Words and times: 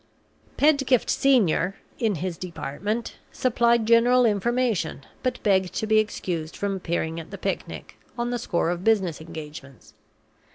Pedgift 0.57 1.11
Senior 1.11 1.75
(in 1.99 2.15
his 2.15 2.35
department) 2.35 3.17
supplied 3.31 3.85
general 3.85 4.25
information, 4.25 5.05
but 5.21 5.37
begged 5.43 5.73
to 5.75 5.85
be 5.85 5.99
excused 5.99 6.57
from 6.57 6.75
appearing 6.75 7.19
at 7.19 7.29
the 7.29 7.37
picnic, 7.37 7.99
on 8.17 8.31
the 8.31 8.39
score 8.39 8.71
of 8.71 8.83
business 8.83 9.21
engagements. 9.21 9.93